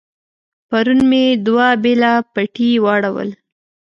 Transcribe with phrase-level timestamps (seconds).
[0.69, 3.29] پرون مې دوه بېله پټي واړول.